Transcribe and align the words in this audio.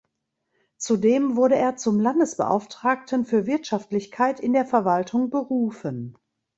Zudem 0.79 1.35
wurde 1.35 1.57
er 1.57 1.75
zum 1.75 1.99
Landesbeauftragten 1.99 3.23
für 3.23 3.45
Wirtschaftlichkeit 3.45 4.39
in 4.39 4.53
der 4.53 4.65
Verwaltung 4.65 5.29
berufen. 5.29 6.17